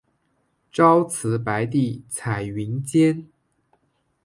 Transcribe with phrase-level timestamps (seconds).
[0.71, 3.27] 朝辞白帝彩云间